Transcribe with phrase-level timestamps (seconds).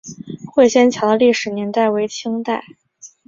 [0.51, 2.63] 会仙桥的历史年代为清代。